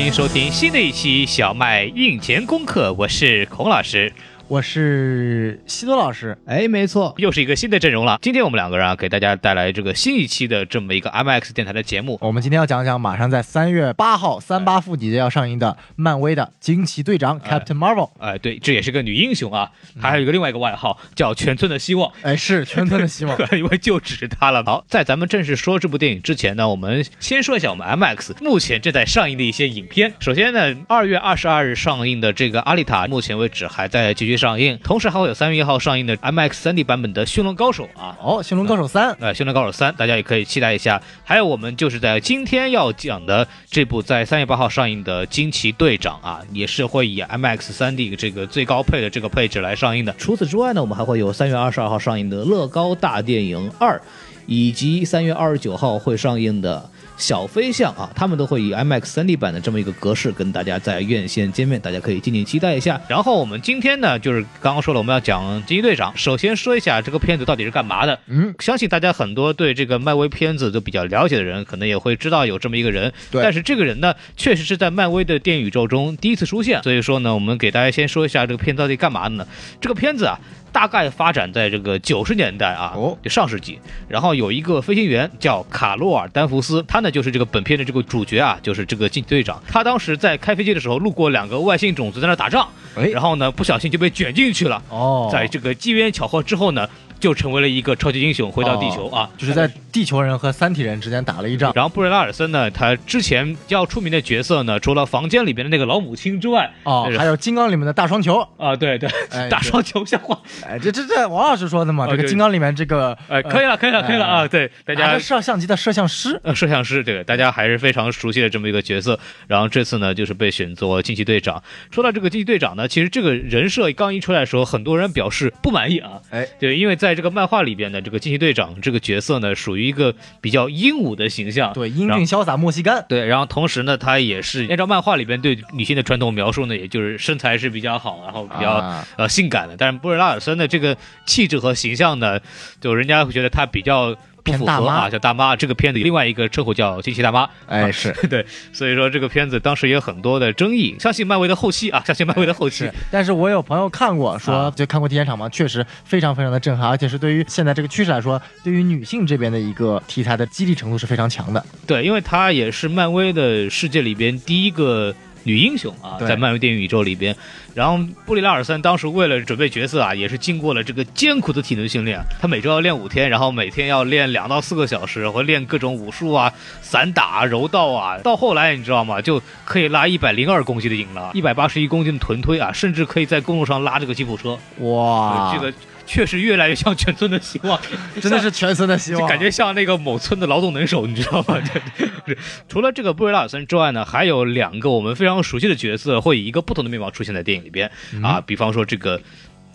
[0.00, 4.10] 欢迎收听新的一期小麦硬钱功课，我是孔老师。
[4.50, 8.18] 我是西多老师，哎，没错，又是一个新的阵容了。
[8.20, 12.18] 今天我们两个人啊，给大家带来这个新一期的这么一个 MX 电台的节目。
[12.20, 18.10] 我们今天要讲讲马上在三月八号三八妇女节要上映的漫威的惊奇队长 Captain Marvel。
[18.18, 19.70] 哎，对，这也是个女英雄啊，
[20.02, 22.10] 她还有一个另外一个外号叫全村的希望。
[22.22, 24.64] 哎，是全村的希望， 因为就指她了。
[24.64, 30.12] 好，在咱们正式说这部电影之前呢，我们先说一下我们 MX 目前正在上映的一些影片。
[30.18, 35.20] 首先呢，二月二十二日上映的这个《阿丽塔》，目前为止还在继续上映，同时还。
[35.20, 40.98] 会有三月一号上映的 MX 三 D 版本的《驯龙高手》啊，哦，《驯龙高手三》呃，《驯龙高手三》，大家也可以期待一下。
[41.22, 50.14] 还有我们就是在今天要讲的这部在三月八号上映的《惊奇队长》啊，也是会以 MX 三 D 这个最高配的这个配置来上映的。
[50.16, 53.98] 除此之外呢，我们还会有三月二十二号上映的《乐高大电影二》，
[54.46, 56.88] 以及三月二十九号会上映的。
[57.20, 62.98] 小飞象啊，他们都会以 IMAX 3D 版的这么一个格式跟大家在院线见面，大家可以敬请期待一下。
[63.06, 66.10] 然后我们今天呢，就是刚刚说了，我们要讲惊奇队长。
[66.16, 68.18] 首先说一下这个片子到底是干嘛的。
[68.26, 73.12] 嗯，相信大家很多对这个漫威片子都比较了解的人，可能也会知道有这么一个人。
[73.30, 73.42] 对。
[73.42, 76.82] 但是这个人呢，确实是在漫威的电影宇宙中第一次出现。
[76.82, 79.46] 所以说呢，我们给大家先说一下这个片子到底干嘛的呢？
[79.80, 80.38] 这个片子啊。
[80.72, 83.78] 大概发展在这个九十年代啊，哦，就上世纪。
[84.08, 89.62] 然后有一个飞行员叫卡洛尔·丹福斯，他呢就是这个本片的这个主角啊，就是这个惊奇队长。
[89.68, 94.82] 他当时在开飞机的时候，路过两个外星种子在那打仗，哎，然后呢不小心就被卷进去了。
[94.88, 96.88] 哦，在这个机缘巧合之后呢。
[97.20, 101.72] 就成为了一个超级英雄，回到地球啊，就是在地球人和三体人之间打了一仗。
[101.74, 109.08] 然后布瑞拉尔森呢，他之前比较出名的角色呢，除了房间里边的那个老母亲之外，哦，还有金刚里面的大双球啊，对对，
[109.50, 110.40] 大双球像话。
[110.66, 119.18] 哎，这这这王老师说的嘛，这个金刚里面这个，哎，可以了，可以了，可以了啊，对，大家摄像机的摄像师，呃，摄像师，这个大家还是非常熟悉的这么一个角色。
[119.46, 121.62] 然后这次呢，就是被选做惊奇队长。
[121.90, 127.90] 说到这个惊奇队长呢，其实这个人设刚一出来的时候，很多人表示不满意啊，哎，对，因为在这个漫画里边。
[127.90, 139.76] 呢这个惊奇队长这个角色呢，属于一个比较英武的形象，对，英俊潇洒莫西干，对，然后同时呢，他也是按照漫画里边对女性的传统描述呢，也就是身材是比较好，然后比较呃性感的。
[139.76, 142.38] 但是布瑞拉尔森的这个气质和形象呢，
[142.80, 144.16] 就人家会觉得他比较。
[144.42, 145.54] 不符合啊，叫大妈。
[145.54, 147.48] 这个片子另外一个称呼叫惊奇大妈。
[147.66, 150.96] 哎，是 对，所以说这个片子当时也有很多的争议。
[150.98, 152.90] 相信漫威的后期啊，相信漫威的后期。
[153.10, 161.64] 但是我有朋友看过，说就看过第一场嘛，确实非常非常的震撼，而且是对于现在这个趋势来说，对于女性这边的一个题材的激励程度是非常强的。
[161.86, 165.14] 对，因为它也是漫威的世界里边第一个。
[165.44, 167.34] 女英雄啊，在漫威电影宇宙里边，
[167.74, 172.20] 然后布里拉尔森当时为了准备角色啊，也是经过了这个艰苦的体能训练。
[172.40, 176.52] 他每周要练五天，然后每天要练两到四个小时，会练各种武术啊、
[176.82, 178.18] 散打、柔道啊。
[178.18, 179.20] 到后来你知道吗？
[179.20, 184.58] 就可以拉一百零二公斤的硬拉，一百八十一公斤的臀推啊，甚至可以在公路上拉这个吉普车。
[184.78, 185.72] 哇，这个。
[186.10, 187.80] 确实越来越像全村的希望，
[188.20, 191.56] 真的是全村的希望，感觉像那个某村的劳动能手，你知道吗？
[192.26, 192.36] 对，
[192.68, 197.88] 除了这个布瑞拉尔森之外呢，还有两个我们非常熟悉的角色会以一个不同的面貌出现在电影里边。
[198.22, 199.22] 啊，比方说这个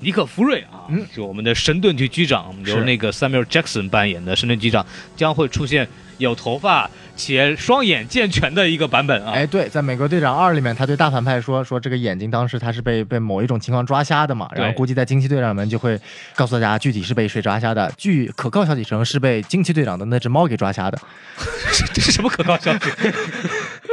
[0.01, 4.85] 尼克福瑞啊，就我们的神盾局局长，由那个 Samuel Jackson 扮演的神盾局长
[5.15, 5.87] 将会出现。
[6.17, 9.31] 有头发且双眼健全的一个版本啊！
[9.33, 15.99] 哎，对，在《美国队长二》里面，他对大反派说说这个眼睛当时他是被被某一种情况抓瞎的嘛，然后估计在惊奇队长里面就会
[16.35, 17.91] 告诉大家具体是被谁抓瞎的。
[17.97, 20.99] 据可靠消息称，是被惊奇队长的那只猫给抓瞎的。
[21.93, 22.79] 这是什么可靠消息？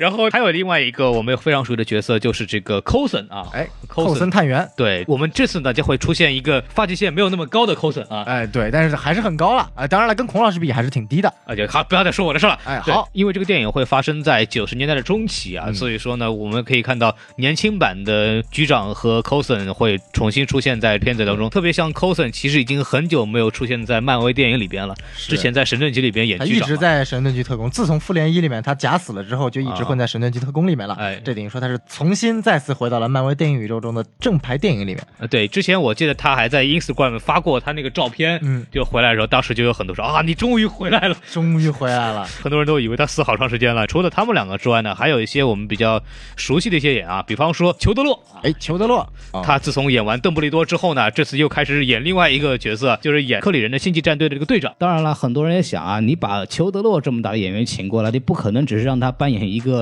[0.00, 4.66] 然后还有另外一个我们非常熟悉的角色，就是这个 Coulson 啊，哎，寇森探员。
[4.74, 9.86] 对我们这次呢就会出现一个发际线没有那么高的 Coulson 啊，哎，对，但是还是很高了啊。
[9.86, 11.30] 当然了，跟孔老师比还是挺低的。
[11.44, 12.58] 啊，就好，不要再说我的事了。
[12.64, 21.50] 哎，好，因为这个电影会发生在九十年代的中期啊，嗯所以说呢，我们可以看到年轻版的局长和 Coulson 会重新出现在片子当中。
[21.50, 24.94] 特别像 Coulson，其实已经很久没有出现在漫威电影里边了。
[25.14, 30.94] 之前在神盾局里边演他一局长嘛，直在神盾局特工，自从复联一里面他假死了之后，就一直混在神盾局特工里面了。
[30.94, 35.04] 哎这等于说他是重新再次回到了漫威电影宇宙中的正牌电影里面。
[35.18, 41.16] 呃对，之前我记得他还在 Instagram 发过他那个照片，嗯，就回来的时候，当时就有很多说啊，你终于回来了。
[41.32, 42.24] 终于回来了。
[42.24, 43.84] 很多人都以为他死好长时间了。
[43.88, 46.00] 除了他们两个之外呢，还有一些我们比较
[46.36, 49.00] 熟悉的一些演啊，比方说裘德洛，哎，裘德洛，
[49.32, 54.74] 啊他自从演完邓布利多之后呢，这次又开始演另外一个角色，就是演克里人的星际战队的这个队长。
[54.78, 59.79] 当然了，很多人也想啊，你把裘德洛这么大的演员请过来，你不可能只是让他扮演一个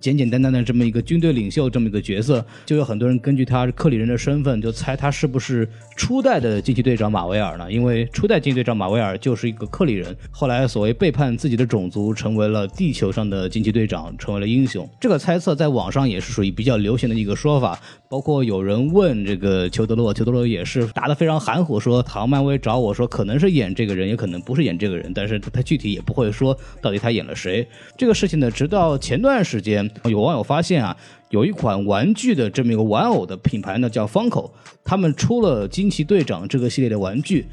[0.00, 2.44] 简简单单的这么一个军队领袖这么一个角色。
[2.64, 7.70] 就有很多人根据他克里人的身份，就猜他是不是初代的惊奇队长马维尔呢？
[7.70, 14.88] 因为初代惊奇队长马维尔就是一个克里人，后来所谓背叛自己的种族，成为了地球上的惊奇队长，成为了英雄。
[15.00, 17.78] 这个猜测在网上也是属于比较流行的一个说法。
[18.10, 27.68] 包括有人问这个裘德洛，裘德洛也是答得非常含糊，说唐漫威找我说可能是演这个人，也可能不是演这个人，但是他具体也不会说到底他演了谁。
[27.98, 30.96] 这个事情呢，直到前段段时间有网友发现啊，
[31.28, 34.50] 有一款玩具的这么一个玩偶的品牌呢叫 Funko，
[34.82, 37.46] 他们出了惊奇队长这个系列的玩具。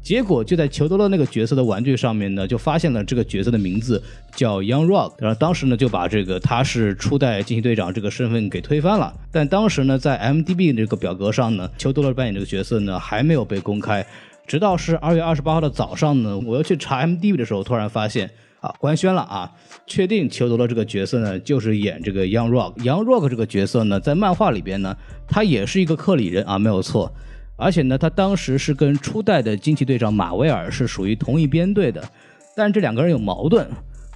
[0.00, 4.00] 结果就在裘德勒那个角色的玩具上面呢，就发现了这个角色的名字
[4.36, 9.12] 叫 Young Rock，然后当时呢就把这个他是初代惊奇队长这个身份给推翻了。
[9.32, 14.06] 但当时呢，在 MDB 这个表格上呢，裘德勒扮演这个角色呢还没有被公开，
[14.46, 18.30] 直到是二月二十八号的早上呢，我要去查 MDB 的时候，突然发现
[18.66, 19.52] 啊官宣了啊，
[19.86, 22.74] 确定裘德勒这个角色呢就是演这个 Young Rock。
[22.78, 24.96] Young Rock 这个角色呢，在漫画里边呢，
[25.28, 27.12] 他也是一个克里人啊，没有错。
[27.56, 32.02] 而且呢，他当时是跟初代的惊奇队长马维尔是属于同一编队的，
[32.54, 33.66] 但这两个人有矛盾。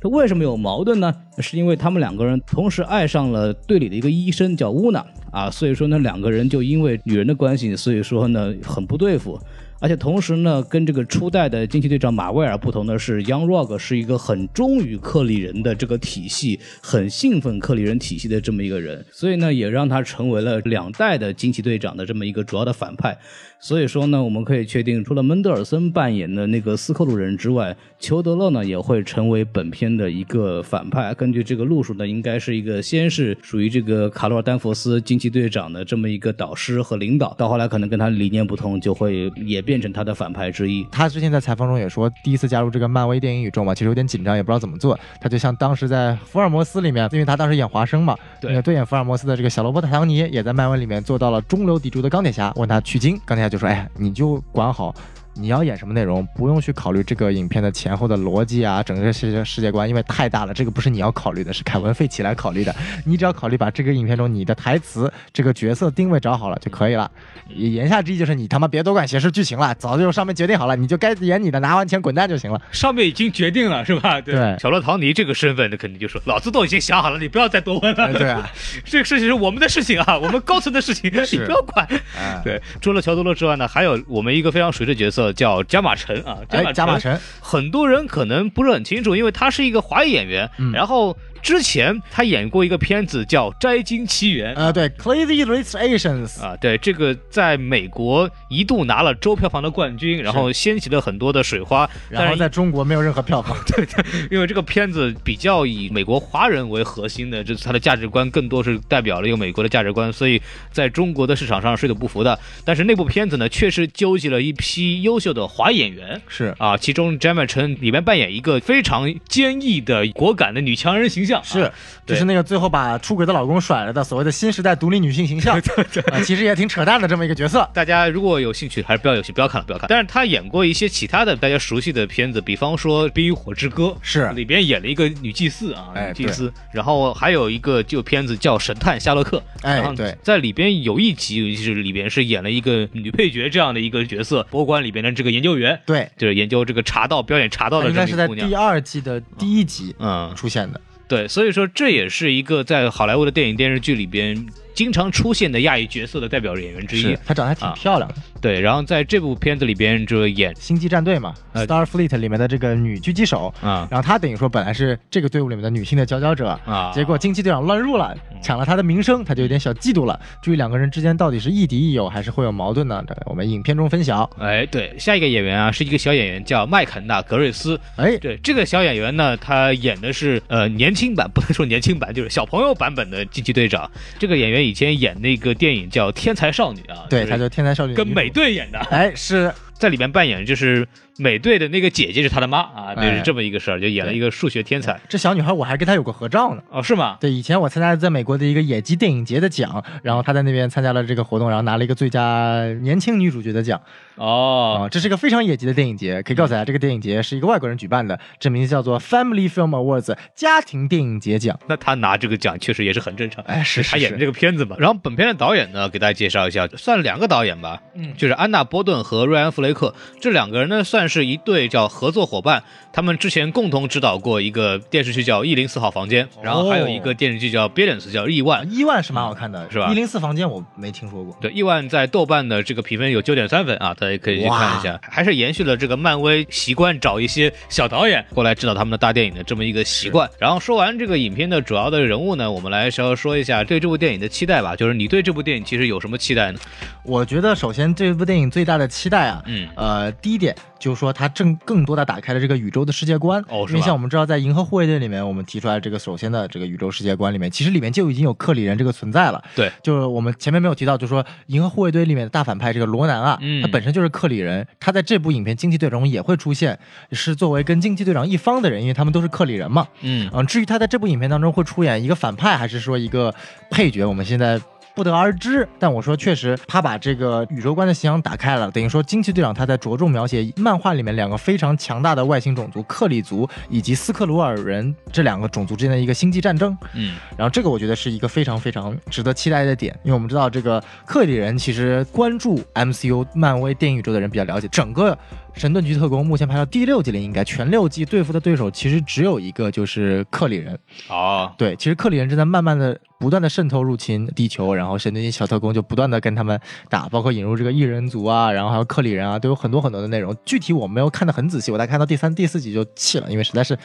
[0.02, 1.14] 这为什么有矛盾呢？
[1.38, 9.38] 是因为他们两个人同时爱上了队里的一个医生叫乌娜啊，所以说呢，两个人就因为女人的关系，所以说呢很不对付。
[9.80, 23.16] 而且同时呢，跟这个初代的惊奇队长马威尔不同的是，Young Rock 是一个很忠于克里人的这个体系，很信奉克里人体系的这么一个人，所以呢，也让他成为了两代的惊奇队长的这么一个主要的反派。
[23.62, 31.12] 所以说呢，我们可以确定，除了门德尔森扮演的那个斯克鲁人之外，裘德勒呢也会成为本片的一个反派。
[31.12, 40.86] 根据这个路数呢，应该是一个先是属于这个卡罗尔丹佛斯惊奇队长的这么一个导师和领导，到后来可能跟他理念不同，就会也变成他的反派之一。
[40.90, 44.98] 他之前在采访中也说，第一次加入这个漫威电影宇宙嘛，其实有点紧张，也不知道怎么做。
[45.20, 54.94] 他就像当时在福尔摩斯里面，因为他当时演华生嘛，对对演福尔摩斯的这个小罗伯特·唐尼也在漫威里面做到了中流砥柱的钢铁侠，问他取经，钢铁侠就说：“哎，你就管好。”
[55.34, 62.74] 你要演什么内容，不用去考虑这个影片的前后的逻辑啊，整个世界世界观，因为太大了，这个不是你要考虑的，是凯文·费奇来考虑的。
[63.04, 67.10] 你只要考虑把这个影片中你的台词、这个角色定位找好了就可以了。
[67.48, 72.60] 言下之意就是你他妈别多管闲事剧情了，早就上面决定好了，你就该演你的，拿完钱滚蛋就行了。
[72.70, 74.20] 上面已经决定了，是吧？
[74.22, 78.06] 对，对小罗唐尼这个身份，那肯定就说，老子都已经想好了，你不要再多问了。
[78.06, 78.50] 哎 对啊，
[78.84, 81.86] 这个事情是我们的事情啊，我们高层的事情，你不要管。
[82.18, 86.38] 哎，对，除了乔多洛之外呢，还有我们一个非常熟悉的角色叫加马陈啊。
[86.50, 94.54] 哎，加马陈，很多人可能不是很清楚，因为他是一个华裔演员，嗯然后之前他演过一个片子叫《摘金奇缘》。
[94.58, 101.88] 呃，对，Crazy Rich Asians，啊，对，这个在美国一度拿了周票房的冠军，然后掀起了很多的水花。
[102.10, 103.56] 然后在中国没有任何票房。
[103.66, 112.38] 对对因为这个片子比较以美国华人为核心的，就是它的价值观更多是代表了一个美国的价值观，所以在中国的市场上是有不服的。
[112.66, 116.20] 但是那部片子呢，确实纠集了一批优秀的华演员。
[116.28, 121.72] 是啊，其中詹麦陈里面扮演一个非常坚毅的、果敢的女强人形象，是啊，
[122.06, 125.58] 就是那个最后把出轨的老公甩了的所谓的新时代独立女性形象，
[126.12, 127.68] 啊其实也挺扯淡的这么一个角色。
[127.72, 129.86] 大家如果有兴趣，还是不要有兴，不要看了，不要看。
[129.88, 136.52] 但是她演过一些其他的大家熟悉的片子，比方说《冰与火之歌》，是里边演了一个女祭司啊，哎女祭司。
[136.72, 148.54] 然后还有一个旧片子叫《神探夏洛克》，然后哎对在里边有一集就是里边是演了一个女配角这样的一个角色，博物馆里边的这个研究员，对，就是研究这个茶道表演茶道的应该是在这个姑娘第。
[148.54, 150.80] 二季的第一集嗯，出现的。
[151.08, 157.16] 对，所以说这也是一个在好莱坞的电影电视剧里边经常出现的亚裔角色的代表演员之一。
[157.24, 158.14] 她长得还挺啊漂亮的。
[158.40, 170.18] 对，然后在这部片子里边，就演星际战队嘛，Starfleet 里面的这个女狙击手啊，然后她等于说本来是这个队伍里面的女性的佼佼者啊，结果惊奇队长乱入了，抢了她的名声，她就有点小嫉妒了。
[170.42, 173.04] 至于两个人之间到底是亦敌亦友，还是会有矛盾呢？
[173.06, 174.28] 这我们影片中分享。
[174.38, 177.78] 哎，对，下一个演员啊，是一个小演员，叫麦肯纳格瑞斯。
[177.96, 183.90] 哎，对，这个小演员呢，他演的是呃年轻版，不能说年轻版，就是小朋友版本的惊奇队长。
[184.18, 188.78] 这个演员以前演那个电影叫《天才少女》啊，对，她叫《天才少女》，跟美队演的。
[188.90, 190.86] 哎，是在里面扮演就是。
[191.18, 194.98] 美队的那个姐姐是他的妈啊，就，是这么一个事儿，就演了一个数学天才。
[195.08, 196.62] 这小女孩我还跟她有过合照呢。
[196.70, 197.18] 哦，是吗？
[197.20, 203.80] 对，以前我参加在美国的一个野鸡电影节的奖，然后她在那边参加了这个活动，然后拿了一个最佳年轻女主角的奖。
[204.16, 211.58] 哦，这是一个非常野鸡的电影节，可以告诉大家，这个电影节是一个外国人举办的，这名字叫做 Family Film Awards 家庭电影节奖。
[211.66, 213.42] 那他拿这个奖确实也是很正常。
[213.46, 214.76] 哎，是他演的这个片子嘛。
[214.78, 221.90] 然后本片的导演呢，给大家介绍一下，算两个导演吧，嗯，就是安娜波顿和瑞安弗雷克这两个人呢，算是一对叫。
[221.90, 222.62] 合作伙伴，
[222.92, 228.64] 他们之前共同指导过一个电视剧叫《一零四号房间》，然后还有一个电视剧叫《Billions》，叫《亿万》。
[228.70, 229.90] 亿万是蛮好看的，是吧？
[229.90, 231.36] 一零四房间我没听说过。
[231.40, 235.00] 对，亿万在豆瓣的这个评分有九点三分啊，大家可以去看一下。
[235.02, 240.30] 还是延续了这个漫威习惯找一些小导演过来指导他们的大电影的这么一个习惯。
[240.38, 244.76] 然后说完这个影片的主要的人物呢，我们来稍微说一下对这部电影的期待吧。
[244.76, 246.60] 就是你对这部电影其实有什么期待呢？
[247.02, 252.60] 我觉得首先这部电影最大的期待啊，嗯，呃，第一点就是说它正更多的打开了这个。
[252.60, 259.42] 宇宙的世界观哦，因为像我们知道，在《银河护卫队》里面，我们提出来这个首先的这个宇宙世界观里面，其实里面就已经有克里人这个存在了。
[259.56, 266.78] 对，就是我们前面没有提到，就是说《银河护卫队》里面的大反派这个罗南啊，嗯，他本身就是克里人，他在这部影片《惊奇队长》中也会出现，
[267.12, 269.88] 是作为跟惊奇队长一方的人，因为他们都是克里人嘛。
[270.02, 273.34] 嗯嗯，至于他在这部影片当中会出演一个反派，还是说一个
[273.70, 274.60] 配角，我们现在。
[275.00, 286.76] 不得而知，但我说确实，他把这个宇宙观的形象打开了，等于说惊奇队长他在着重描写漫画里面两个非常强大的外星种族克里族以及斯克鲁尔人这两个种族之间的一个星际战争。
[286.92, 295.16] 嗯，然后这个我觉得是一个非常非常值得期待的点，因为我们知道这个克里人其实关注 MCU 漫威电影宇宙的人比较了解，整个。
[295.54, 300.78] 神盾局特工目前排到第六季了，应该全六季对付的对手其实只有一个，就是克里人。
[301.08, 310.34] 哦，对，其实克里人正在慢慢的、不断的渗透入侵地球，然后神盾局小特工就不断的跟他们打，包括引入这个异人族啊，然后还有克里人啊，都有很多很多的内容。
[310.44, 313.76] 具体我没有看得很仔细，我大概看到第三、第四集就弃了，因为实在是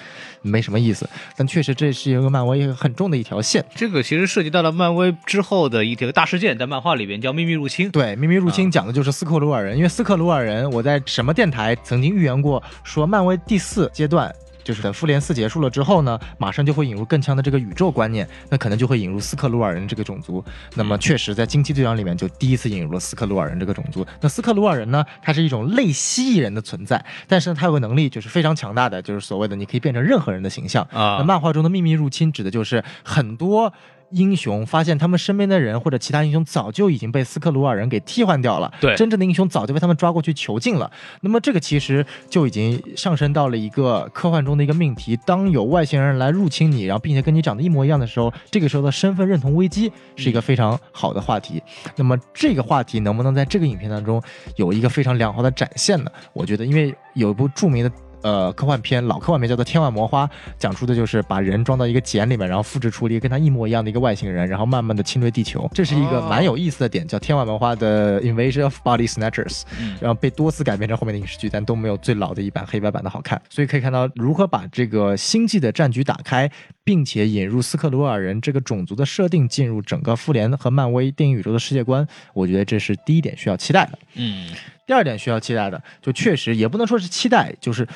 [0.41, 1.09] 没什么意思。
[1.35, 3.65] 但确实这是一个漫威很重的一条线。
[3.75, 7.89] 这个其实涉及到了漫威之后的一个大事件，在漫画里边叫秘密入侵。
[7.89, 11.54] 对，秘密入侵讲的就是斯克鲁尔人，因为斯克鲁尔人，我在什么电台？
[11.55, 14.29] 台曾经预言过，说漫威第四阶段
[14.61, 20.43] 就是等复联四结束了之后呢，马上就会引入更强的这个宇宙观念，那可能就会引入斯克鲁尔人这个种族。
[20.73, 24.05] 那么确实，在惊奇队长里面就第一次引入了斯克鲁尔人这个种族。
[24.19, 31.17] 那斯克鲁尔人呢，它是一种类蜥蜴人的存在，但是呢，它有个能力就是非常强大的，就是所谓的你可以变成任何人的形象啊。
[31.19, 33.71] 那漫画中的秘密入侵指的就是很多。
[34.15, 40.89] 英雄发现他们身边的人或者其他英雄早就已经被斯克鲁尔人给替换掉了，对，真正的英雄早就被他们抓过去囚禁了。
[41.19, 51.61] 那么这个其实就已经上升到了一个科幻中的一个命题：当有外星人来入侵你，然后并且跟你长得一模一样的时候，这个时候的身份认同危机是一个非常好的话题。
[51.97, 54.21] 那么这个话题能不能在这个影片当中
[54.55, 56.09] 有一个非常良好的展现呢？
[56.31, 57.91] 我觉得，因为有一部著名的。
[58.25, 60.25] 呃，科幻片老科幻片叫做《天外魔花》，
[60.57, 65.69] 讲述的就是把人装到一个茧里面，然后复制出了一个跟他一模一样的一个外星人，然后慢慢的侵略地球。
[65.75, 69.61] 这是一个蛮有意思的点，叫《天外魔花》的 Invasion of Body Snatchers，
[70.01, 73.39] 然后被多次改编成后面的影视剧，但都没有最老的一版黑白版的好看。
[73.47, 76.49] 所以可以看到如何把这个星际的战局打开，
[76.83, 83.99] 并且引入斯克鲁尔人这个种族的设定进入整个复联和漫威电影宇宙的世界观，我觉得这是第一点需要期待的。
[84.15, 84.49] 嗯，
[84.87, 87.87] 第二点需要期待的，就确实也不能说是期待，就是。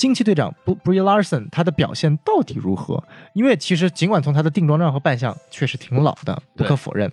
[0.00, 3.04] 惊奇队长 Brie Larson 他的表现到底如何？
[3.34, 7.12] 因为其实尽管从他的定妆照和扮相确实挺老的，不可否认。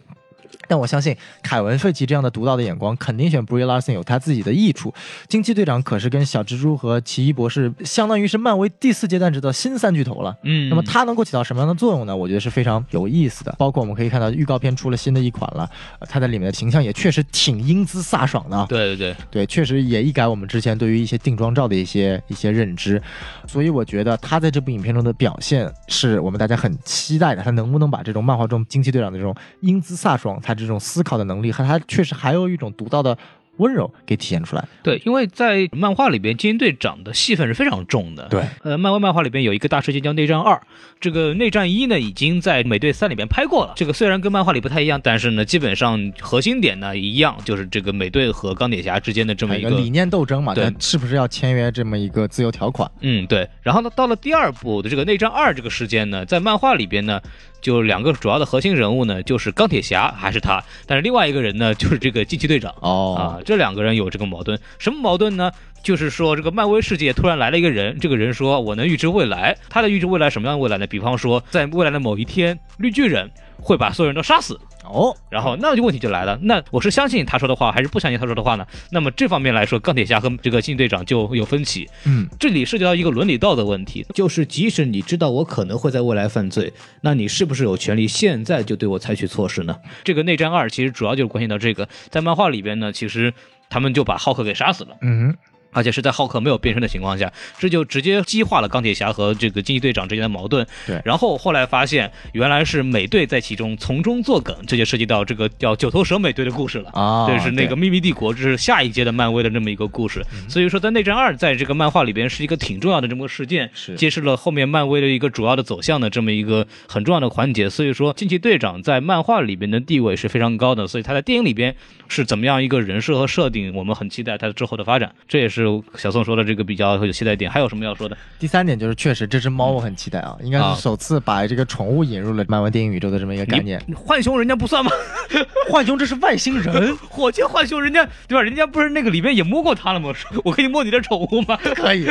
[0.68, 4.94] 但我相信凯文·费奇这样的独到的眼光，肯定选 Brie Larson 有他自己的益处。
[5.28, 10.36] 惊奇队长可是跟小蜘蛛和奇异博士，相当于是漫威第四阶段制的新三巨头了。
[10.44, 12.16] 嗯，那么他能够起到什么样的作用呢？
[12.16, 13.56] 我觉得是非常有意思的。
[13.58, 15.70] 包括我们可以看到预告片出了新的一款了，
[16.10, 18.66] 他在里面的形象也确实挺英姿飒爽的。
[18.70, 23.02] 对对对对，确实也一改我们之前对于一些定妆照的一些一些认知。
[23.48, 27.42] 所以我觉得他在这部影片中的表现是我们大家很期待的。
[27.42, 33.18] 他能不能把这种漫画中惊奇队长的这种英姿飒爽，他这种思考的能力和他确实还有一种独到的
[33.58, 34.64] 温柔给体现出来。
[34.84, 38.28] 对，因为在漫画里边，惊奇队长的戏份是非常重的。
[38.30, 40.62] 对，呃，漫威漫画里边有一个大事件叫内战二，
[41.00, 43.74] 这个内战一呢已经在美队三里边拍过了。
[43.76, 50.54] 这个虽然跟漫画里不太一样，但是呢，基本上核心点呢一样，就是这个美队和钢铁侠之间的这么一个理念斗争嘛。
[50.54, 52.90] 对，是不是要签约这么一个自由条款？
[53.02, 53.50] 嗯，对。
[53.64, 57.20] 然后呢，到了第二部的这个内战二这个事件呢，在漫画里边呢。
[57.68, 65.52] 就两个主要的核心人物呢，就是钢铁侠还是他，但是另外一个人呢，就是这个惊奇队长哦啊，这两个人有这个矛盾，什么矛盾呢？
[65.84, 70.88] 就是说这个漫威世界突然来了一个人，这个人说我能预知未来，他的预知未来什么样的未来呢？
[70.88, 73.30] 比方说在未来的某一天，绿巨人
[73.62, 74.58] 会把所有人都杀死。
[74.88, 78.66] 哦，然后那就问题就来了，那我是相信他说的话，还是不相信他说的话呢？
[78.92, 81.88] 那么这方面来说，钢铁侠和这个惊奇队长就有分歧。
[82.06, 89.76] 嗯，这里涉及到一个伦理道德问题，就是即使你知道我可能会在未来犯罪，那你是不是有权利现在就对我采取措施呢？
[90.04, 93.34] 这个内战二其实主要就是关系到这个，在漫画里边呢，其实
[93.70, 94.98] 他们就把浩克给杀死了。
[95.02, 95.36] 嗯。
[95.72, 100.66] 而且是在浩克没有变身的情况下，这就直接激化了钢铁侠和这个惊奇队长之间的矛盾。
[100.86, 107.28] 对，然后后来发现原来是美队在其中从中作梗，这就涉及到这个叫九头蛇美队的故事了啊。
[107.28, 110.24] 这是那个秘密帝国，这是下一届的漫威的这么一个故事。
[110.48, 117.70] 所以说，在内战二在这个漫画里边是一个挺重要的这么个事件，揭示了后面漫威的一个主要的走向的这么一个很重要的环节。
[117.70, 121.76] 所以说，惊奇队长在漫画里边的地位是非常高的，所以他在电影里边
[122.08, 125.14] 是怎么样一个人设和设定，我们很期待他之后的发展。
[125.28, 125.57] 这也是
[125.96, 126.38] 小宋说。
[126.38, 128.16] 的这个比较有期待点，还有什么要说的？
[128.38, 133.82] 第三点就是，确实这只猫我很期待啊，应该是首次把这个宠物引入了漫威电影宇宙的这么一个概念。
[134.06, 134.92] 浣熊人家不算吗？
[135.68, 138.44] 浣熊这是外星人， 火箭浣熊人家对吧？
[138.44, 140.14] 人家不是那个里面也摸过它了吗？
[140.46, 141.58] 我可以摸你的宠物吗？
[141.76, 142.08] 可以。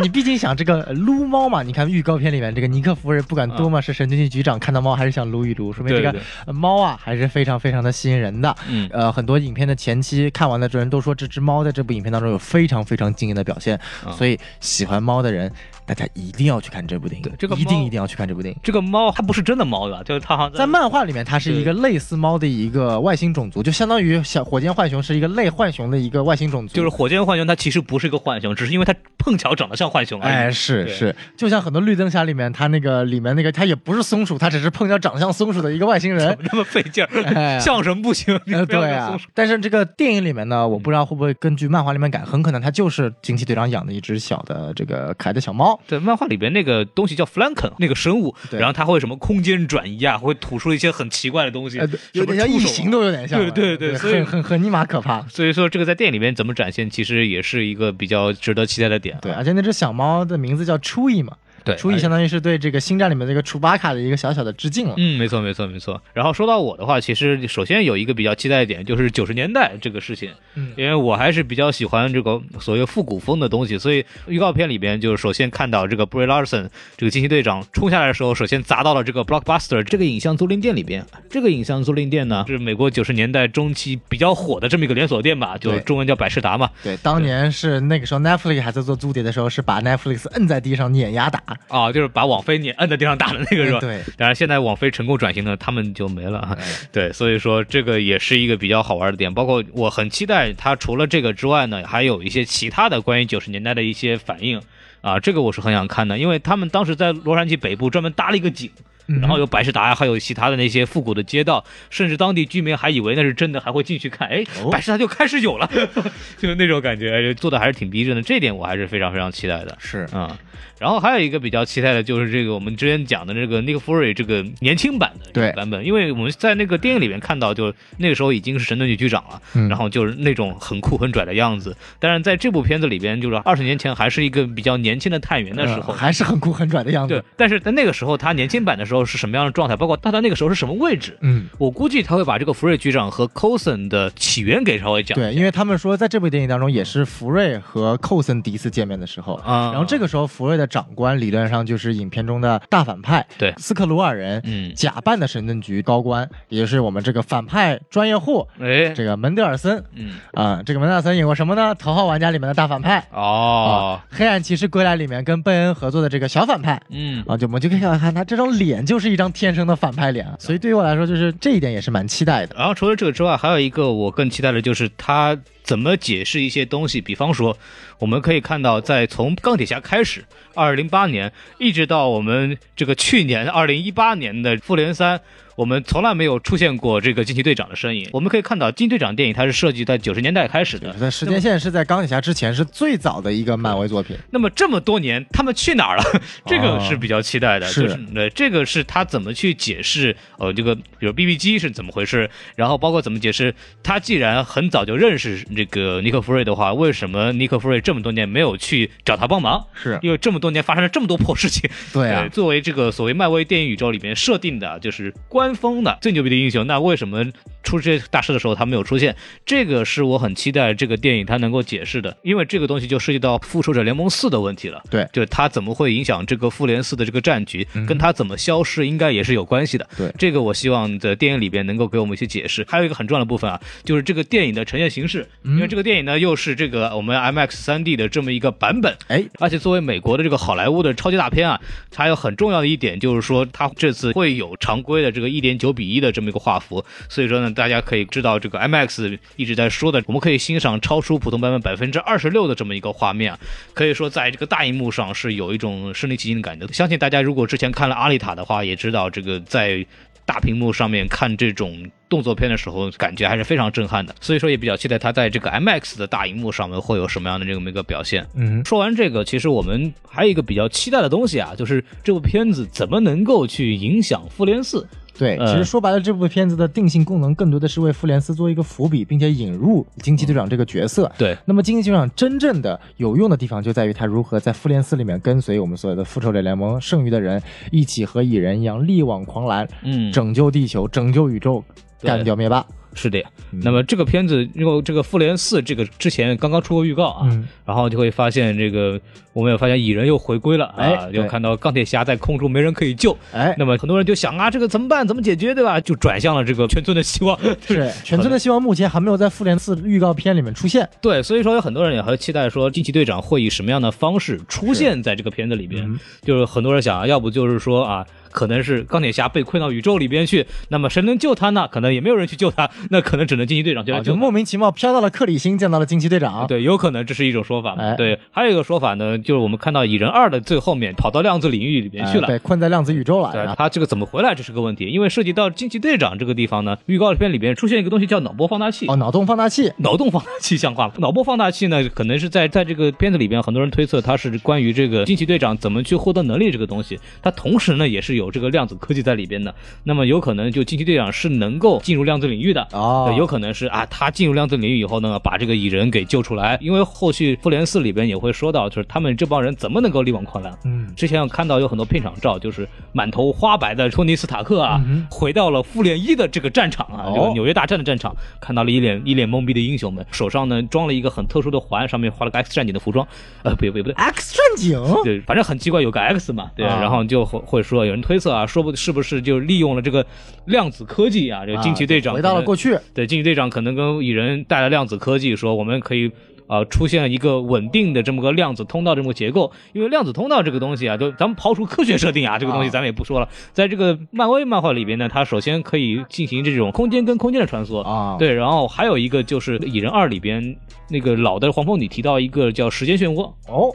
[0.00, 1.64] 你毕竟想这个撸猫嘛？
[1.64, 6.14] 你看预告片里面这个尼克夫人不管多么是神经局局长，看到猫还是想撸一撸，说明这个
[6.52, 8.54] 猫啊还是非常非常的吸引人的。
[8.68, 13.78] 嗯，呃，很多影片的前期看完的人都说这只猫在这部影片当中有非常非常惊艳的表现，
[14.16, 15.52] 所以喜欢猫的人。
[15.86, 18.60] 大家一定要去看这部电影，这个一定一定要去看这部电影。
[18.62, 26.74] 这个猫它不是真的猫的， 就是它好像在漫画里面，它是一个类似猫的一个外星种族，就相当于小火箭浣熊是一个类浣熊的一个外星种族。
[26.74, 30.20] 就是火箭浣熊它其实不是一个浣熊，只是因为它碰巧长得像浣熊。
[30.20, 36.36] 哎，是是，就像很多绿灯侠里面，它那个里面那个它也不是松鼠，它只是碰巧长得像松鼠的一个外星人。
[36.50, 38.36] 那么费劲儿，像什么不行？
[38.66, 39.16] 对啊。
[39.34, 45.75] 但是这个电影里面呢，我不知道会不会根据漫画里面改，很可能它就是惊奇队长养的一只小的这个可爱的小猫。
[45.86, 46.46] 在漫画里边。
[46.52, 51.78] 那个东西叫 Flanken，那个生物，然后它会什么空间转移啊，会吐出一些很奇怪的东西，
[52.12, 55.20] 有点像异形，都有点像，对对对，很很很尼玛可怕。
[55.28, 59.18] 所以说这个在电影里面怎么展现，其实也是一个比较值得期待的点。
[59.20, 61.36] 对，而且那只小猫的名字叫初一嘛。
[61.66, 64.94] 对，初一相当于是对这个星战里面这个楚巴卡的一个小小的致敬了。
[64.96, 66.00] 嗯，没错，没错，没错。
[66.14, 81.04] 然后说到我的话，其实首先有一个比较期待的点，就是九十年代这个事情，嗯，因为我还是比较喜欢这个所谓复古风的东西，所以预告片里边就首先看到这个 Bray Larson 这个惊奇队长冲下来的时候，首先砸到了这个 Blockbuster 这个影像租赁店里边。
[81.28, 86.70] 这个影像租赁店呢，是美国九十年代中期比较火的这么一个连锁店吧，就中文叫百事达嘛。
[86.84, 92.42] 对，当年是那个时候 Netflix 还在做租碟的时候，是把 Netflix 摁在地上碾压打啊，就是把网。
[92.46, 93.80] 飞你摁在地上打的那个是吧？
[93.80, 94.00] 对。
[94.16, 96.56] 当然，现在网飞成功转型了，他们就没了。
[96.92, 99.34] 对，所以说这个也是一个比较好玩的点。
[99.34, 104.62] 包括我很期待它除了这个之外呢，还有一些其他的关于九十年代的一些反应
[105.00, 108.70] 啊，这个我是很想看的，因为他们当时在洛杉矶北部专门搭了一个景。
[109.06, 114.28] 然后有百事达，还有其他的那些复古的街道，甚至当地居民还以为那是真的，还会进去看。
[114.28, 115.68] 哎，百事达就开始有了，
[116.38, 118.22] 就是那种感觉，做的还是挺逼真的。
[118.22, 119.76] 这点我还是非常非常期待的。
[119.78, 120.38] 是啊，
[120.78, 131.76] 然后还有一个比较期待的就是这个我们之前讲的这个 Nick Fury 这个年轻版的对版本，因为我们在那个电影里面看到，就那个时候已经是神盾局局长了，然后就是那种很酷很拽的样子。
[131.98, 137.14] 但是在这部片子里边，就是二十年前还是一个比较年轻的探员的时候，还是很酷很拽的样子。
[137.14, 139.76] 对，但是在那个时候他年轻版的时候是什么样的状态？
[139.76, 141.16] 包括他在那个时候是什么位置？
[141.20, 145.16] 嗯，我估计他会把这个福瑞局长和 Coulson 的起源给稍微讲。
[145.16, 149.70] 对，因为他们说在这部电影当中也是福瑞和 Coulson 第一次见面的时候啊。
[149.72, 161.74] 然后这个时候福瑞的长官理论上就是影片中的大反派，对，斯克鲁尔人，嗯，假扮的神盾局高官，也就是我们这个反派专业户，哎，这个门德尔森，嗯啊，这个门德尔森演过什么呢？
[161.74, 170.26] 头号玩家里面的大反派哦，黑暗骑士归来里面跟贝恩合作的这个小反派，嗯啊，就我们就可以看看他这张脸就是一张天生的反派脸。
[170.38, 172.54] 所以对于我来说，就是这一点也是蛮期待的。
[172.56, 177.00] 然后除了这个之外，还有一个我更期待的就是他怎么解释一些东西。
[177.00, 177.58] 比方说，
[177.98, 185.20] 我们可以看到，在从钢铁侠开始，二零零八年一直到我们这个去年二零一八年的复联三，
[185.56, 188.08] 我们从来没有出现过这个惊奇队长的身影。
[188.12, 194.16] 我们可以看到，惊奇队长电影它是设计在九十年代开始的，在时间线是在钢铁侠之前，是最早的一个漫威作品。
[194.30, 196.04] 那么这么多年，他们去哪儿了？
[196.44, 200.14] 这个是比较期待的，是对这个是他怎么去解释？
[200.38, 202.28] 呃，这个比如 BB 机是怎么回事？
[202.54, 203.54] 然后包括怎么解释？
[203.82, 209.64] 他既然很早就认识这个尼克弗瑞的话，为什么尼克弗瑞这么多年没有去找他帮忙？
[209.72, 211.70] 是因为这么多年发生了这么多破事情。
[211.94, 215.14] 对啊，作为这个所谓漫威电影宇宙里面设定的，就是
[215.46, 217.24] 巅峰的最牛逼的英雄，那为什么
[217.66, 219.14] 出这些大事的时候他没有出现？
[219.44, 224.82] 这个是我很期待这个电影它能够解释的，因为这个东西就涉及到复仇者联盟四的问题了。
[224.88, 229.86] 对，就是他怎么会影响这个复联四的这个战局，跟它怎么消失应该也是有关系的。
[229.98, 232.64] 对，这个我希望在电影里边能够给我们一些解释。
[232.68, 253.36] 还有一个很重要的部分啊，就是这个电影的呈现形式，因为这个电影呢又是这个我们 IMAX 三 D 的这么一个版本，哎，而且作为美国的这个好莱坞的超级大片啊，它有很重要的一点就是说，它这次会有常规的这个一点九比一的这么一个画幅，所以说呢，大家可以知道这个 IMAX 一直在说的，我们可以欣赏超出普通版本百分之二十六的这么一个画面，
[253.74, 256.64] 可以说在这个大荧幕上是有一种身临其境的感觉。
[256.68, 259.84] 相信大家如果之前看了《阿丽塔》的话，也知道这个在
[260.24, 264.12] 大屏幕上面看这种动作片的时候，感觉还是非常震撼的。
[264.20, 268.26] 所以说也比较期待它在这个 IMAX 的大荧幕上面会有什么样的这么一个表现。
[268.34, 274.86] 嗯，说完这个，其实我们还有一个比较期待的东西啊，就是这部片子怎么能够去影响复联四。
[275.18, 281.10] 对，其实说白了，这部片子的定性功能更多的是为复联四做一个伏笔，并且引入惊奇队长这个角色。
[281.16, 291.62] 对，那么惊奇队长真正的有用的地方就在于他如何在复联四里面跟随我们所有的复仇者联盟剩余的人一起和蚁人一样力挽狂澜，嗯，拯救地球，拯救宇宙，
[292.02, 292.64] 干掉灭霸。
[292.96, 293.22] 是的，
[293.62, 297.28] 那么这个片子，因为这个复联四这个之前刚刚出过预告啊，
[297.64, 298.98] 然后就会发现这个，
[299.34, 305.06] 我们也发现蚁人又回归了啊，又看到钢铁侠在空中没人可以救，哎，那么很多人就想啊，这个怎么办？
[305.06, 305.54] 怎么解决？
[305.54, 305.78] 对吧？
[305.78, 310.88] 就转向了这个 全村的希望，是全村的希望，目前还没有在复联四预告片里面出现。
[311.02, 318.06] 对，所以说有很多人也很期待说惊奇队长会以什么样的方式出现在这个片子里边，就是很多人想，要不就是说啊。
[318.30, 321.68] 可能是钢铁侠被困到宇宙里边去，那么谁能救他呢？
[321.70, 324.12] 可能也没有人去救他， 那可能只能惊奇队长就来救。
[324.12, 326.46] 就莫名其妙飘到了克里星，见到了惊奇队长。
[326.46, 327.76] 对，有可能这是一种说法。
[327.96, 333.32] 对，还有一个说法呢，就是我们看到蚁人二的最后面跑到量子领域里边去了，对，困在量子宇宙了。
[333.32, 338.86] 对，他这个怎么回来，这是个问题，因为涉及到惊奇队长这个地方呢，预告片里边出现一个东西叫脑波放大器。
[338.88, 340.94] 哦，脑洞放大器，脑洞放大器像话吗？
[340.98, 349.06] 脑波放大器呢，可能是在在这个片子里边，很多人推测它是关于这个惊奇队长怎么去获得能力这个东西，它同时呢也是有这个量子科技。
[349.06, 352.66] 在里边的，那么有可能就惊奇队长是能够进入量子领域的。
[352.72, 356.58] 哦，有可能是啊，他进入量子领域以后呢，把这个蚁人给救出来。
[356.60, 360.52] 因为后续复联四里边也会说到，就是他们这帮人怎么能够力挽狂澜？
[360.64, 373.06] 嗯，之前我看到有很多片场照，就是满头花白的托尼斯塔克啊，回到了复联一的这个战场啊，这个纽约大战的战场，看到了一脸一脸懵逼的英雄们，手上呢装了一个很特殊的环，上面画了个 X 战警的服装，
[373.44, 379.66] 呃，不对不对，X 战警，对，反正很奇怪，有个 X 嘛，对，然后就会会说有人推测啊，说不是不是就利用。
[379.76, 380.06] 了这个
[380.46, 382.78] 量子科技啊，这个惊奇队长回到了过去。
[382.94, 386.10] 对，惊奇队长可能跟蚁人带来量子科技，说我们可以
[386.46, 389.50] 啊出现一个稳定的这么个量子通道这么个结构。
[389.72, 393.28] 因为量子通道这个东西啊，就咱们刨除科学设定啊，这个东西咱们也不说了。
[393.52, 398.16] 在这个漫威漫画里边呢，它首先可以进行这种空间跟空间的穿梭啊。
[398.18, 400.56] 对，然后还有一个就是蚁人二里边
[400.88, 403.74] 那个老的黄蜂女提到一个叫时间漩涡哦。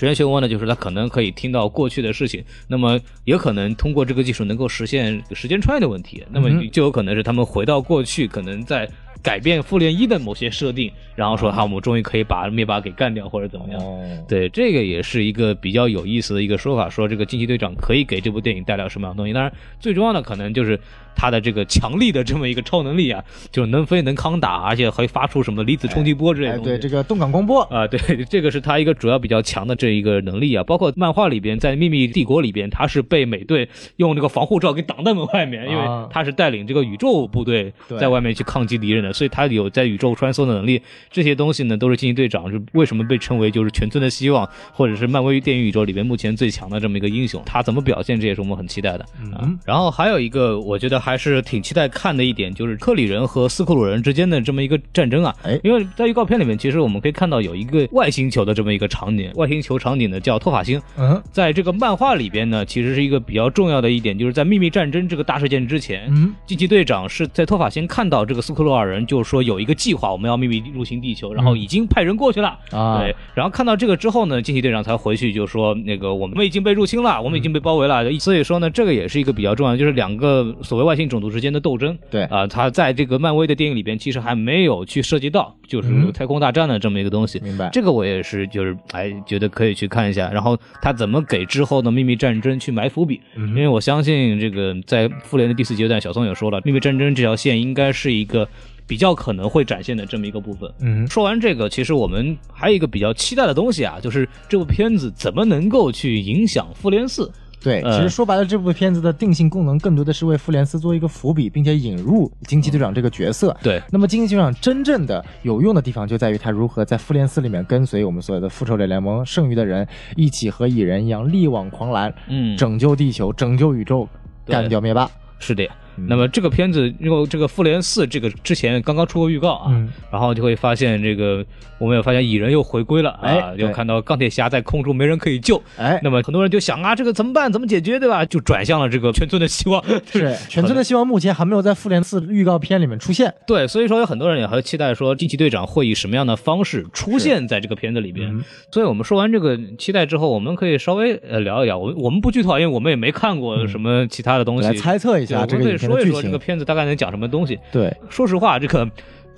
[0.00, 8.88] 时间漩涡呢，就是它可能可以听到过去的事情，那么也可能通过这个技术能够实现时间穿越的问题，那么就有可能是他们回到过去，可能在
[9.22, 13.80] 改变复联一的某些设定，然后说哈，我们终于可以把灭霸给干掉或者怎么样。
[14.28, 19.32] 对，这个也是一个比较有意思的一个说法，说这个惊奇队长可以给这部电影带来什么样的东西。
[19.32, 20.78] 当然，最重要的可能就是。
[21.12, 26.70] 他的这个强力的这么一个超能力啊，就是能飞能抗打，而且会发出什么离子冲击波之类的东西。
[26.70, 30.64] 对，这个动感光波啊，对， 这个是他一个主要比较强的这一个能力啊。
[30.64, 40.80] 包括漫画里边，在秘密帝国里边，他是被美队用这个防护罩给挡在门外面，因为他是带领这个宇宙部队在外面去抗击敌人的，所以他有在宇宙穿梭的能力。
[41.10, 47.42] 这些东西呢，都是惊奇队长是为什么被称为就是全村的希望，或者是漫威电影宇宙里边目前最强的这么一个英雄。
[47.44, 49.58] 他怎么表现，这也是我们很期待的嗯。
[49.64, 51.80] 然后还有一个，我觉得还是挺期待。
[51.92, 60.80] 看的一点就是克里人和斯库鲁人之间的这么一个战争啊，哎，因为在预告片里面，其实我们可以看到有一个外星球的这么一个场景，外星球场景呢叫托法星。
[60.96, 72.98] 嗯，在这个漫画里边呢，其实是一个比较重要的一点，就是在秘密战争这个大事件之前，嗯，惊奇队长是在托法星看到这个斯库鲁尔人，就是说有一个计划，我们要秘密入侵地球，然后已经派人过去了啊。
[72.98, 78.10] 对，然后看到这个之后呢，惊奇队长才回去就说那个我们已经被入侵了，我们已经被包围了。
[78.18, 81.96] 所以说呢，这个也是一个比较重要的，就是两个所谓外星种族之间的斗争。
[82.10, 87.40] 对啊，他在这个漫威的电影里边其实还没有去涉及到，就是嗯太空大战的这么一个东西。
[87.40, 87.68] 明白。
[87.72, 90.30] 这个我也是，就是哎，觉得可以去看一下。
[90.30, 93.20] 然后他怎么给之后的秘密战争去埋伏笔？
[93.36, 98.48] 嗯因为我相信这个在复联的第四阶段，小松也说了，秘密战争这条线应该是一个
[98.90, 100.68] 比较可能会展现的这么一个部分。
[100.80, 107.30] 嗯说完这个，其实我们还有一个比较期待的东西啊，就是这部片子怎么能够去影响复联四？
[107.62, 113.56] 对，呃其实说白了，这部片子的定性功能更多的是为复联四做一个伏笔，并且引入惊奇队长这个角色。
[113.62, 124.08] 对，那么惊奇队长真正的有用的地方就在于他如何在复联四里面跟随我们所有的复仇者联盟剩余的人一起和蚁人一样力挽狂澜，嗯，拯救地球，拯救宇宙，
[124.44, 125.08] 干掉灭霸。
[125.38, 125.66] 是的
[126.08, 131.44] 那么这个片子，因为这个复联四这个之前刚刚出过预告啊，嗯然后就会发现这个
[131.78, 137.52] 我们也发现蚁人又回归了啊，哎又看到钢铁侠在空中没人可以救，哎，那么很多人就想啊，这个怎么办？
[137.52, 137.98] 怎么解决？
[137.98, 138.24] 对吧？
[138.24, 139.82] 就转向了这个 全村的希望。
[140.10, 143.32] 是 全村的希望目前还没有在复联四预告片里面出现。
[143.46, 148.28] 对，所以说有很多人也还期待说惊奇队长会以什么样的方式出现在这个片子里边。
[148.34, 151.76] 嗯所以我们说完这个期待之后，我们可以稍微呃聊一聊。
[151.76, 154.68] 我们我们不剧透，因为我们也没看过什么其他的东西。
[154.68, 156.40] 来猜测一下这个说一说这个。
[156.40, 157.60] 片子大概能讲什么东西。
[157.70, 158.90] 对，说实话，这个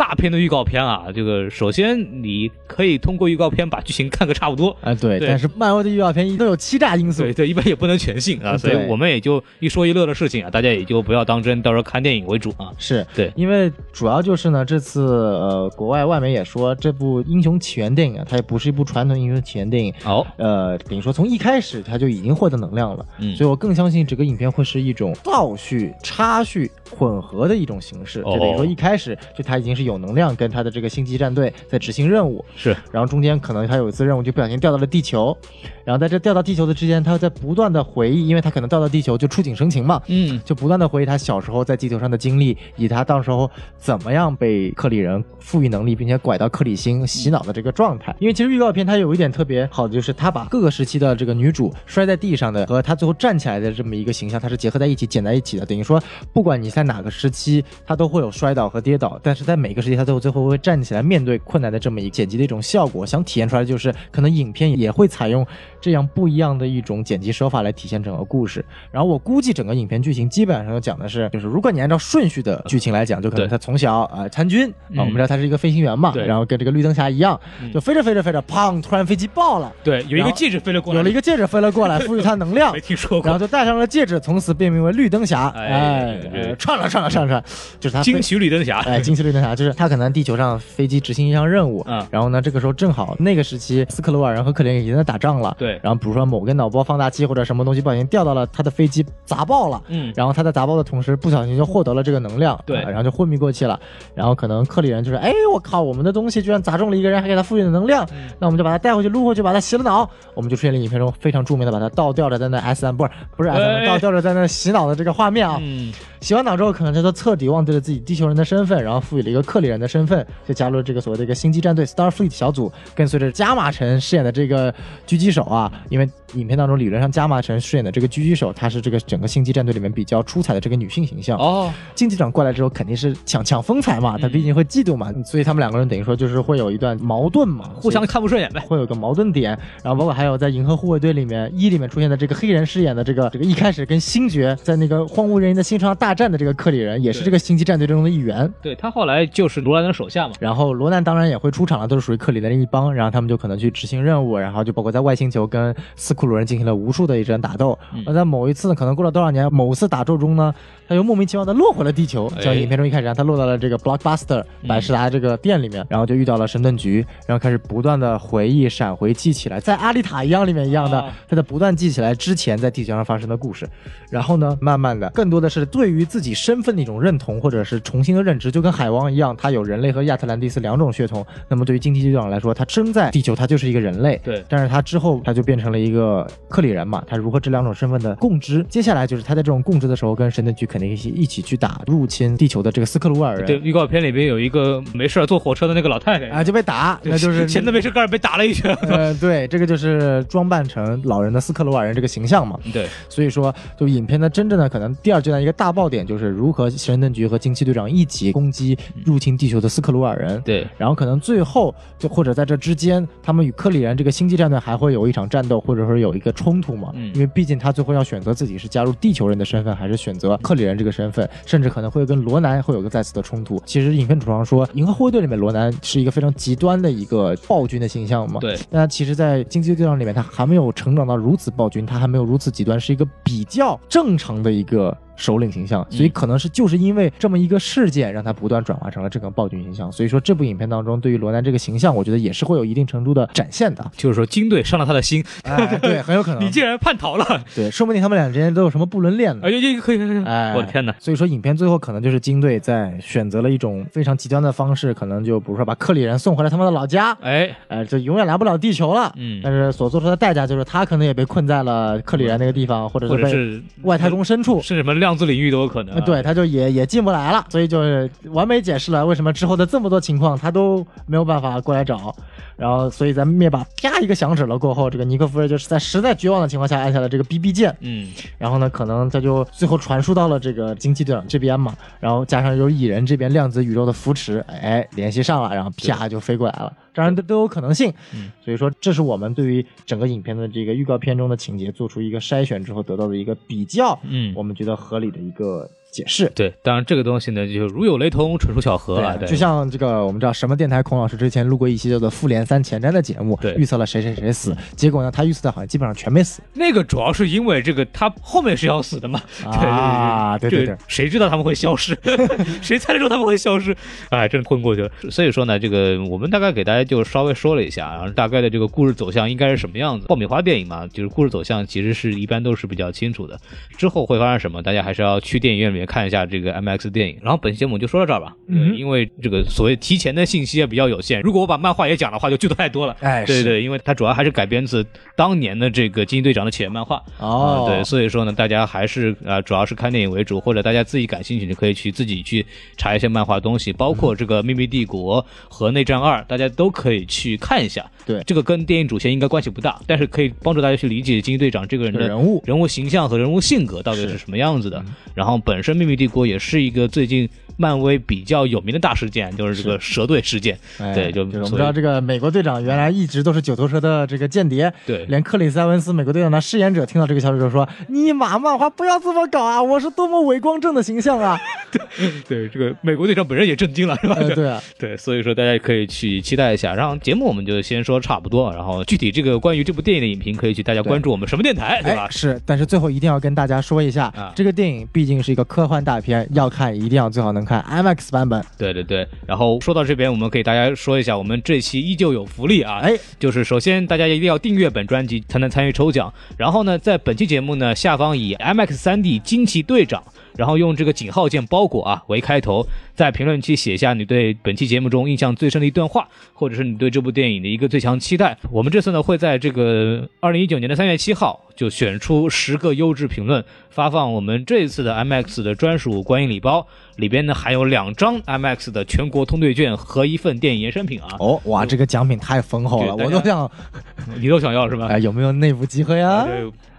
[0.03, 4.77] 大片的预告片啊，这个首先你可以通过预告片把剧情看个差不多。
[4.81, 5.29] 啊对，对。
[5.29, 7.23] 但是漫威的预告片都有欺诈因素。
[7.23, 7.33] 对。
[7.33, 12.73] 对，一般也不能全信啊，所以我们也就一说一乐的事情啊，大家也就不要当真，到时候看电影为主啊。
[12.79, 13.33] 是对。
[13.37, 23.37] 因为主要就是呢，这次呃，国外外媒也说，这部英雄起源电影啊，它也不是一部传统英雄起源电影，好，呃，等于说从一开始它就已经获得能量了，嗯。
[23.37, 35.37] 所以我更相信这个影片会是一种倒叙、插叙混合的一种形式，哦就等于说一开始就他已经是有能量，跟他的这个星际战队在执行任务，是然后中间可能他有一次任务就不小心掉到了地球，
[35.85, 48.15] 然后在这掉到地球的之间，他在不断的回忆，因为他可能掉到地球就触景生情嘛，嗯，就不断的回忆他小时候在地球上的经历，以他到时候怎么样被克里人赋予能力，并且拐到克里星洗脑的这个状态。
[48.19, 55.67] 因为其实预告片它有一点特别好的，就是他把各个时期的这个女主摔在地上的和她最后站起来的这么一个形象，它是结合在一起剪在一起的。
[55.67, 56.03] 等于说，
[56.33, 63.05] 不管你在哪个时期，他都会有摔倒和跌倒，但是在每个时期，她最后最后会站起来面对困难的这么一剪辑的一种效果。
[63.05, 65.47] 想体现出来就是，可能影片也会采用
[65.81, 68.65] 这样不一样的一种剪辑手法来体现整个故事。
[68.91, 82.81] 然后我估计整个影片剧情基本上讲的是，就是如果你按照顺序的剧情来讲，就可能他从小啊、呃参军啊、嗯我们知道他是一个飞行员嘛，然后跟这个绿灯侠一样，嗯就飞着飞着飞着，砰，突然飞机爆了，对，有一个戒指飞了过来，有了一个戒指飞了过来，赋予他能量 没。
[82.81, 85.49] 听说过，然后就戴上了戒指，从此变名为绿灯侠。
[85.49, 87.29] 哎哎，对对呃串了算了算了。
[87.29, 87.45] 串，
[87.81, 103.79] 就是他惊奇绿灯侠，哎，惊奇绿灯侠就是他可能地球上飞机执行一项任务，嗯然后呢，这个时候正好那个时期斯克鲁尔人和克林已经在打仗了，对然后比如说某个脑波放大器或者什么东西不小心掉到了他的飞机，砸爆了，嗯，然后他在砸爆的同时不小心就获得了这个能量，对啊然后就昏迷过去了，
[104.15, 124.73] 然后可能克里人就是，哎，我靠，我们的东西居然砸中了一个人，还给他赋予了能量，嗯那我们就把他带回去撸回去，把他洗了脑，我们就出现了影片中非常著名的把他倒吊着在那 S M 不是不是 S 倒吊着在那洗脑的这个画面啊，嗯，洗完脑之后，可能他就彻底忘记了自己地球人的身份，然后赋予了一个克里人的身份，就加入了这个所谓的一个星际战队 Starfleet 小组，跟随着加马城饰演的这个
[125.07, 131.39] 狙击手啊，因为影片当中理论上加马城饰演的这个狙击手，她是这个整个星际战队里面比较出彩的这个女性形象。
[131.39, 148.51] 哦，竞技长过来之后，肯定是抢抢风采嘛，他毕竟会嫉妒嘛，所以他们两个人等于说就是会有一段矛盾嘛，互相看不顺眼呗，会有个矛盾点，然后包括还有在《银河护卫队》里面一里面出现的这个黑人饰演的这个这个一开始跟星爵在那个荒无人烟的星球上大战的这个克里人，也是这个星际战队中的一员。
[148.63, 157.77] 对他后来就是罗兰的手下嘛，然后罗兰当然也会出场了，都是属于克里人的一帮，然后他们就可能去执行任务，然后就包括在外星球跟斯库鲁人进行了无数的一阵打斗。
[157.93, 158.05] 嗯。
[158.07, 160.55] 而在某一次，可能过了多少年，某次打斗中呢，
[160.87, 162.43] 他又莫名其妙的落回了地球，哎。
[162.43, 164.69] 像影片中一开始让他落到了这个 Blockbuster 嗯。
[164.69, 173.69] 百事达这个店里面，然后就遇到了神盾局，然后开始不断的回忆、闪回、记起来，在阿丽塔一样里面一样的啊，他在不断记起来之前在地球上发生的故事，
[174.11, 181.25] 然后呢，慢慢的，更多的是对于自己身份的一种认同，或者是重新的认知，就跟海王一样，他有人类和亚特兰蒂斯两种血统。
[181.49, 184.45] 那么对于惊奇队长来说，他生在地球，他就是一个人类，对。
[184.49, 186.12] 但是他之后他就变成了一个
[186.49, 188.65] 克里人嘛，他如何这两种身份的共知？
[188.69, 193.47] 接下来就是他在这种共知的时候，跟神盾局肯定一起一起去打入侵地球的这个斯克鲁尔人。
[193.47, 202.59] 对，预告片里边有一个没事儿坐火车的那个老太太啊，就被打， 那就是闲的没事干被打了一拳， 呃，对，这个就是装扮成老人的斯克鲁尔人这个形象嘛。
[202.73, 210.41] 对，所以说，就影片的真正的可能第二阶段一个大爆点就是如何神盾局和惊奇队长一起攻击入侵地球的斯克鲁尔人。
[210.43, 216.93] 对，然后可能最后就或者在这之间，他们与克里人这个星际战队还会有一场战斗，或者说有一个冲突嘛？
[216.95, 223.63] 嗯因为毕竟他最后要选择自己是加入地球人的身份，还是选择克里人这个身份，甚至可能会跟罗南会有个再次的冲突。
[223.65, 228.41] 其实影片主创说，《银河护卫队》里面罗南是一个非常极端的一个暴君的形象嘛？
[228.41, 239.91] 对，那其实，在《惊奇队长》里面，他还没有成长到如此暴君，他还没有如此极端，是一个比较正常的一个首领形象，所以可能是就是因为这么一个事件，让他不断转化成了这个暴君形象。
[239.93, 243.89] 所以说，这部影片当中对于罗南这个形象，我觉得也是会有一定程度的展现的。
[243.97, 249.51] 就是说金队伤了他的心，哎，对，很有可能你，竟然叛逃了，对，说不定他们俩之间都有什么不伦恋呢哎。
[249.51, 250.95] 可以可以可以，哎，我的天哪！
[250.99, 259.13] 所以说，影片最后可能就是金队在选择了一种非常极端的方式，可能就比如说把克里人送回了他们的老家，哎，哎，就永远来不了地球了。
[259.17, 264.61] 嗯但是所做出的代价就是他可能也被困在了克里人那个地方，或者是被外太空深处。
[264.61, 272.15] 是什么量子领域都有可能对，他就也也进不来了，所以就是完美解释了为什么之后的这么多情况他都没有办法过来找，
[272.57, 287.93] 然后所以在灭霸啪一个响指了过后，这个尼克弗瑞就是在实在绝望的情况下按下了这个 BB 键，嗯，然后呢，可能他就最后传输到了这个惊奇队长这边嘛，然后加上有蚁人这边量子宇宙的扶持，哎，联系上了，然后啪就飞过来了，当然都都有可能性。
[288.15, 296.33] 嗯，所以说这是我们对于整个影片的这个预告片中的情节做出一个筛选之后得到的一个比较，嗯我们觉得合理的一个解释。
[296.35, 299.15] 对，当然这个东西呢，就如有雷同，纯属巧合啊。
[299.17, 309.21] 对，就像这个，我们知道什么电台孔老师之前录过一期叫做《复联三前瞻》的节目，对预测了谁谁谁死，结果呢，他预测的好像基本上全没死那个主要是因为这个他后面是要死的嘛。
[309.45, 310.39] 啊！
[310.41, 311.97] 对对对，谁知道他们会消失？
[312.63, 313.77] 谁猜得出他们会消失？
[314.09, 314.91] 哎，真混过去了。
[315.11, 320.07] 所以说呢，这个我们大概给大家就稍微说了一下，然后大概的这个故事走向应该是什么样子。
[320.07, 323.39] 爆米花电影嘛，就是故事走向其实是一般都是比较清楚的。
[323.77, 327.19] 之后会发生什么，大家还是要去电影院里面看一下这个 IMAX 电影。
[327.23, 332.97] 然后本期节目就说到这儿吧，嗯呃因为这个所谓提前的信息也比较有限，如果我把漫画也讲的话，就剧透太多了。
[333.01, 334.85] 哎，对对，因为它主要还是改编自
[335.17, 337.03] 当年的这个惊奇队长的起源漫画。
[337.19, 342.45] 哦啊，对，所以说呢，大家还是呃，主要是看电影为主，或者大家自己感兴趣，就可以去自己去
[342.77, 347.85] 查一些漫画东西，包括这个《秘密帝国》和《内战二》，大家都可以去看一下。
[348.05, 354.85] 对这个跟电影主线应该关系不大，但是可以帮助大家去理解惊奇队长这个人的人物人物形象和人物性格到底是什么样子的。
[355.15, 360.59] 然后本身《秘密帝国》也是一个最近漫威比较有名的大事件，就是这个蛇队事件。
[360.79, 369.63] 哎对就就是我们知道这个美国队长原来一直都是九头蛇的这个间谍，对连克里斯·埃文斯美国队长的饰演者听到这个消息就说：“尼玛漫画不要这么搞啊！
[369.63, 371.39] 我是多么伟光正的形象啊
[371.71, 374.17] 对，对这个美国队长本人也震惊了，是！”吧？
[374.19, 376.75] 呃，对啊， 对，所以说大家可以去期待一下。
[376.75, 382.11] 然后节目我们就先说差不多，然后具体这个关于这部电影的影评，可以去大家关注我们什么电台，对吧哎，？
[382.11, 388.45] 是，但是最后一定要跟大家说一下，啊这个电影毕竟是一个科幻大片，要看一定要最好能看 IMAX 版本。
[388.57, 389.07] 对对对。
[389.27, 396.13] 然后说到这边，我们给大家说一下，我们这期依旧有福利啊，哎，就是首先大家一定要订阅本专辑才能参与抽奖。
[396.37, 400.03] 然后呢，在本期节目呢下方以 MX 3D 惊奇队长，
[400.37, 408.37] 然后用这个井号键包裹啊为开头，在评论区写下你对本期节目中印象最深的一段话，或者是你对这部电影的一个最强期待。
[408.51, 416.67] 我们这次呢会在这个二零一九年的三月七号就选出十个优质评论，发放我们这一次的 MX 的专属观影礼包，
[416.97, 421.09] 里边呢还有两张 MX 的全国通兑券和一份电影延伸品啊。
[421.19, 423.51] 哦，哇，这个奖品太丰厚了，对我都想，
[424.21, 424.87] 你都想要是吧？
[424.89, 426.27] 哎，有没有内部集合呀？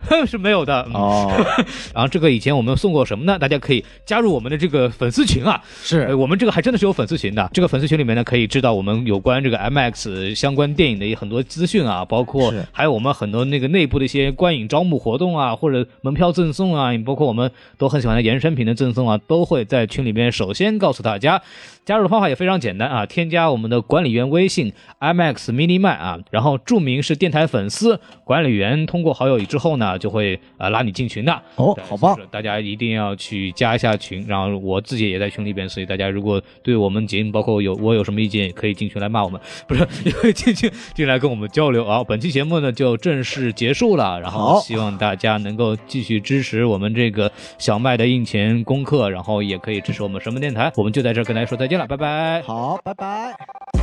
[0.09, 0.85] 对， 是没有的。
[0.89, 1.31] 嗯哦，
[1.95, 3.39] 然后这个以前我们送过什么呢？
[3.39, 7.49] 大家可以加入我们的这个粉丝群啊，呃，是，我们这个还真的是有粉丝群的。
[7.53, 21.41] 这个粉丝群里面呢，可以知道我们有关这个 MX 相关电影的很多资讯啊，包括还有我们很多那个内部的一些观影招募活动啊，或者门票赠送啊，包括我们都很喜欢的衍生品的赠送啊，都会在群里面首先告诉大家。
[21.85, 31.33] 加入的方法也非常简单啊，添加我们的管理员微信 IMAX Mini 麦啊，然后注明是电台粉丝，管理员通过好友之后呢，就会呃拉你进群的。
[31.55, 42.03] 哦好棒就，是大家一定要去加一下群，然后我自己也在群里边，所以大家如果对我们节目，包括有我有什么意见，也可以进群来骂我们， 不是，也可以进群进来跟我们交流啊。
[42.03, 50.71] 本期节目呢就正式结束了，然后希望大家能够继续支持我们这个小麦的印钱功课，然后也可以支持我们什么电台。
[50.75, 52.43] 我们就在这儿跟大家说再见了，拜拜。
[52.43, 53.82] 好，拜拜。